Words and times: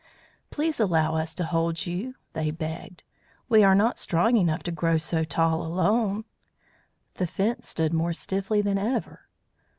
"Please 0.49 0.79
allow 0.79 1.13
us 1.13 1.35
to 1.35 1.43
hold 1.45 1.75
to 1.75 1.91
you," 1.91 2.15
they 2.33 2.49
begged. 2.49 3.03
"We 3.49 3.63
are 3.63 3.75
not 3.75 3.99
strong 3.99 4.35
enough 4.35 4.63
to 4.63 4.71
grow 4.71 4.97
so 4.97 5.23
tall 5.23 5.61
alone." 5.63 6.25
The 7.13 7.27
Fence 7.27 7.67
stood 7.69 7.93
more 7.93 8.11
stiffly 8.11 8.61
than 8.63 8.79
ever. 8.79 9.27